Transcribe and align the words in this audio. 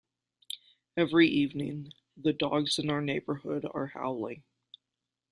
Every 0.97 1.27
evening, 1.27 1.93
the 2.17 2.33
dogs 2.33 2.79
in 2.79 2.89
our 2.89 3.01
neighbourhood 3.01 3.67
are 3.71 3.85
howling. 3.85 4.41